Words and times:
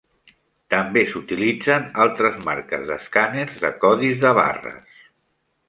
També 0.73 1.01
s'utilitzen 1.11 1.85
altres 2.05 2.39
marques 2.47 2.87
d'escàners 2.93 3.63
de 3.67 3.73
codis 3.85 4.21
de 4.25 4.33
barres. 4.43 5.05